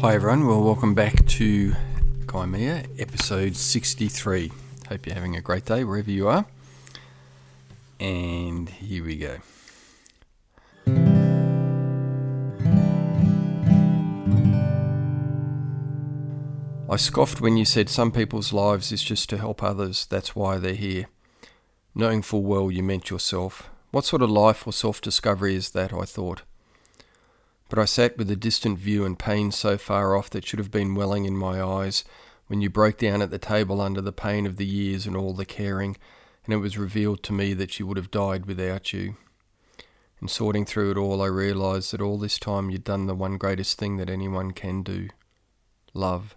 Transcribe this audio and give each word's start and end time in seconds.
Hi 0.00 0.14
everyone, 0.14 0.46
well 0.46 0.62
welcome 0.62 0.94
back 0.94 1.26
to 1.26 1.74
Gaimea, 2.26 2.86
episode 3.00 3.56
63. 3.56 4.52
Hope 4.88 5.04
you're 5.04 5.14
having 5.16 5.34
a 5.34 5.40
great 5.40 5.64
day 5.64 5.82
wherever 5.82 6.08
you 6.08 6.28
are. 6.28 6.46
And 7.98 8.68
here 8.68 9.04
we 9.04 9.16
go. 9.16 9.38
I 16.88 16.94
scoffed 16.94 17.40
when 17.40 17.56
you 17.56 17.64
said 17.64 17.88
some 17.88 18.12
people's 18.12 18.52
lives 18.52 18.92
is 18.92 19.02
just 19.02 19.28
to 19.30 19.38
help 19.38 19.64
others, 19.64 20.06
that's 20.06 20.36
why 20.36 20.58
they're 20.58 20.74
here. 20.74 21.06
Knowing 21.96 22.22
full 22.22 22.44
well 22.44 22.70
you 22.70 22.84
meant 22.84 23.10
yourself. 23.10 23.68
What 23.90 24.04
sort 24.04 24.22
of 24.22 24.30
life 24.30 24.64
or 24.64 24.72
self 24.72 25.00
discovery 25.00 25.56
is 25.56 25.70
that? 25.70 25.92
I 25.92 26.04
thought. 26.04 26.42
But 27.68 27.78
I 27.78 27.84
sat 27.84 28.16
with 28.16 28.30
a 28.30 28.36
distant 28.36 28.78
view 28.78 29.04
and 29.04 29.18
pain 29.18 29.52
so 29.52 29.76
far 29.76 30.16
off 30.16 30.30
that 30.30 30.46
should 30.46 30.58
have 30.58 30.70
been 30.70 30.94
welling 30.94 31.26
in 31.26 31.36
my 31.36 31.62
eyes 31.62 32.04
when 32.46 32.62
you 32.62 32.70
broke 32.70 32.96
down 32.96 33.20
at 33.20 33.30
the 33.30 33.38
table 33.38 33.80
under 33.80 34.00
the 34.00 34.12
pain 34.12 34.46
of 34.46 34.56
the 34.56 34.66
years 34.66 35.06
and 35.06 35.14
all 35.14 35.34
the 35.34 35.44
caring, 35.44 35.96
and 36.44 36.54
it 36.54 36.58
was 36.58 36.78
revealed 36.78 37.22
to 37.22 37.32
me 37.32 37.52
that 37.52 37.70
she 37.70 37.82
would 37.82 37.98
have 37.98 38.10
died 38.10 38.46
without 38.46 38.92
you. 38.94 39.16
In 40.20 40.28
sorting 40.28 40.64
through 40.64 40.90
it 40.92 40.96
all, 40.96 41.22
I 41.22 41.26
realised 41.26 41.92
that 41.92 42.00
all 42.00 42.18
this 42.18 42.38
time 42.38 42.70
you'd 42.70 42.84
done 42.84 43.06
the 43.06 43.14
one 43.14 43.36
greatest 43.36 43.78
thing 43.78 43.98
that 43.98 44.10
anyone 44.10 44.52
can 44.52 44.82
do 44.82 45.08
love. 45.92 46.34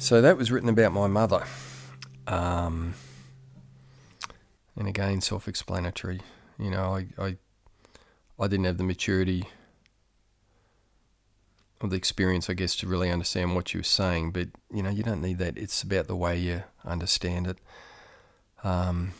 So 0.00 0.20
that 0.20 0.36
was 0.36 0.50
written 0.50 0.68
about 0.68 0.92
my 0.92 1.06
mother. 1.06 1.44
Um, 2.26 2.94
and 4.78 4.88
again, 4.88 5.20
self 5.20 5.48
explanatory. 5.48 6.20
You 6.58 6.70
know, 6.70 6.96
I, 6.96 7.06
I, 7.22 7.36
I 8.38 8.48
didn't 8.48 8.64
have 8.64 8.78
the 8.78 8.84
maturity 8.84 9.44
or 11.80 11.88
the 11.88 11.96
experience, 11.96 12.48
I 12.48 12.54
guess, 12.54 12.74
to 12.76 12.86
really 12.86 13.10
understand 13.10 13.54
what 13.54 13.74
you 13.74 13.80
were 13.80 13.84
saying, 13.84 14.32
but, 14.32 14.48
you 14.72 14.82
know, 14.82 14.90
you 14.90 15.02
don't 15.02 15.22
need 15.22 15.38
that. 15.38 15.56
It's 15.56 15.82
about 15.82 16.08
the 16.08 16.16
way 16.16 16.38
you 16.38 16.64
understand 16.84 17.46
it. 17.46 17.58
Um, 18.64 19.12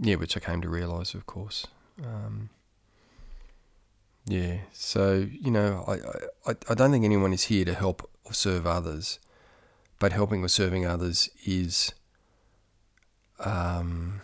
yeah, 0.00 0.16
which 0.16 0.36
I 0.36 0.40
came 0.40 0.60
to 0.62 0.68
realise, 0.68 1.14
of 1.14 1.26
course. 1.26 1.66
Um, 2.02 2.48
yeah, 4.26 4.58
so, 4.72 5.28
you 5.30 5.50
know, 5.50 5.84
I, 5.86 6.50
I, 6.50 6.56
I 6.70 6.74
don't 6.74 6.90
think 6.90 7.04
anyone 7.04 7.32
is 7.32 7.44
here 7.44 7.64
to 7.64 7.74
help 7.74 8.10
or 8.24 8.32
serve 8.32 8.66
others 8.66 9.20
but 9.98 10.12
helping 10.12 10.44
or 10.44 10.48
serving 10.48 10.84
others 10.84 11.30
is 11.46 11.92
um, 13.40 14.20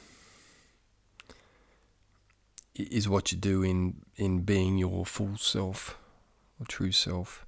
is 2.74 3.08
what 3.08 3.32
you 3.32 3.38
do 3.38 3.62
in 3.62 4.02
in 4.16 4.40
being 4.40 4.78
your 4.78 5.04
full 5.04 5.36
self 5.36 5.98
or 6.60 6.66
true 6.66 6.92
self. 6.92 7.46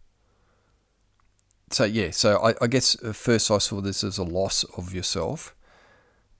So 1.70 1.84
yeah, 1.84 2.10
so 2.10 2.38
I, 2.38 2.54
I 2.60 2.66
guess 2.66 2.96
first 3.14 3.50
I 3.50 3.58
saw 3.58 3.80
this 3.80 4.04
as 4.04 4.18
a 4.18 4.24
loss 4.24 4.64
of 4.76 4.94
yourself, 4.94 5.54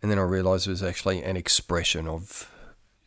and 0.03 0.11
then 0.11 0.19
I 0.19 0.23
realised 0.23 0.67
it 0.67 0.71
was 0.71 0.83
actually 0.83 1.23
an 1.23 1.37
expression 1.37 2.07
of 2.07 2.51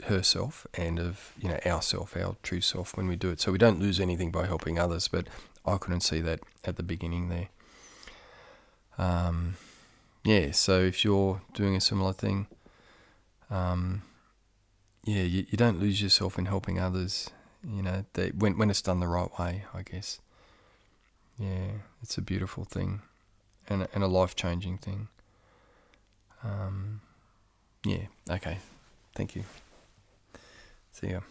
herself 0.03 0.68
and 0.73 1.00
of 1.00 1.34
you 1.40 1.50
know 1.50 1.59
ourself, 1.66 2.16
our 2.18 2.36
true 2.42 2.62
self 2.62 2.96
when 2.98 3.08
we 3.08 3.16
do 3.16 3.30
it. 3.30 3.42
So 3.42 3.52
we 3.52 3.58
don't 3.58 3.80
lose 3.80 4.00
anything 4.00 4.31
by 4.31 4.46
helping 4.46 4.80
others, 4.80 5.08
but 5.08 5.28
I 5.66 5.78
couldn't 5.78 6.02
see 6.02 6.22
that 6.22 6.40
at 6.64 6.78
the 6.78 6.84
beginning 6.84 7.30
there. 7.30 7.50
Um, 8.98 9.56
yeah, 10.23 10.52
so 10.52 10.80
if 10.80 11.03
you're 11.03 11.42
doing 11.53 11.76
a 11.76 11.81
similar 11.81 12.14
thing, 12.14 12.48
um, 13.50 14.02
yeah, 15.06 15.23
you, 15.23 15.45
you 15.50 15.58
don't 15.58 15.80
lose 15.80 16.02
yourself 16.02 16.38
in 16.38 16.45
helping 16.45 16.80
others. 16.80 17.30
You 17.64 17.81
know, 17.81 18.06
they, 18.14 18.30
when 18.30 18.58
when 18.58 18.70
it's 18.70 18.81
done 18.81 19.00
the 19.00 19.07
right 19.07 19.29
way, 19.40 19.63
I 19.74 19.84
guess. 19.84 20.19
Yeah, 21.40 21.81
it's 22.02 22.18
a 22.18 22.22
beautiful 22.22 22.66
thing, 22.66 23.02
and 23.69 23.88
and 23.94 24.03
a 24.03 24.07
life 24.07 24.35
changing 24.35 24.79
thing. 24.79 25.07
Um, 26.44 27.02
yeah. 27.85 28.07
Okay. 28.29 28.57
Thank 29.16 29.35
you. 29.35 29.44
See 30.91 31.09
ya. 31.09 31.22